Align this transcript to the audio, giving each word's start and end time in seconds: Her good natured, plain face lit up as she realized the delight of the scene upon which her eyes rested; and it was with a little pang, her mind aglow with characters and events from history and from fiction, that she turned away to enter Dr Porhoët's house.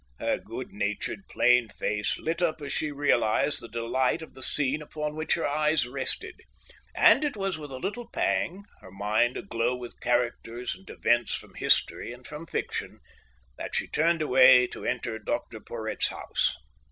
Her 0.19 0.39
good 0.39 0.71
natured, 0.73 1.27
plain 1.29 1.69
face 1.69 2.17
lit 2.17 2.41
up 2.41 2.59
as 2.59 2.73
she 2.73 2.91
realized 2.91 3.61
the 3.61 3.67
delight 3.67 4.23
of 4.23 4.33
the 4.33 4.41
scene 4.41 4.81
upon 4.81 5.15
which 5.15 5.35
her 5.35 5.45
eyes 5.47 5.87
rested; 5.87 6.33
and 6.95 7.23
it 7.23 7.37
was 7.37 7.59
with 7.59 7.69
a 7.69 7.77
little 7.77 8.09
pang, 8.09 8.63
her 8.79 8.89
mind 8.89 9.37
aglow 9.37 9.75
with 9.75 9.99
characters 10.01 10.73
and 10.73 10.89
events 10.89 11.35
from 11.35 11.53
history 11.53 12.11
and 12.13 12.25
from 12.25 12.47
fiction, 12.47 12.99
that 13.59 13.75
she 13.75 13.87
turned 13.87 14.23
away 14.23 14.65
to 14.65 14.83
enter 14.85 15.19
Dr 15.19 15.59
Porhoët's 15.59 16.07
house. 16.07 16.55